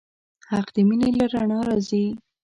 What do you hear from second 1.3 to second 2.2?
رڼا راځي.